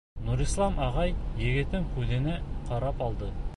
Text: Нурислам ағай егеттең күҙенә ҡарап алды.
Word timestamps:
Нурислам 0.27 0.79
ағай 0.85 1.13
егеттең 1.43 1.87
күҙенә 1.97 2.41
ҡарап 2.73 3.09
алды. 3.11 3.33